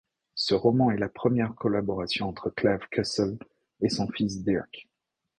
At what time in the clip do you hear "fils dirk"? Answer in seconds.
4.07-4.89